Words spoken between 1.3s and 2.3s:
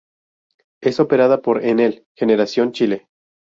por Enel